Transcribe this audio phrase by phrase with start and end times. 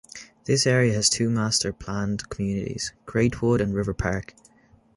[0.45, 4.33] This area has two master-planned communities, Greatwood and River Park.